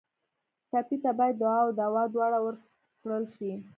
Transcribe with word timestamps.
ټپي 0.69 0.97
ته 1.03 1.11
باید 1.19 1.35
دعا 1.41 1.57
او 1.65 1.69
دوا 1.79 2.03
دواړه 2.13 2.37
ورکړل 2.43 3.23
شي. 3.35 3.51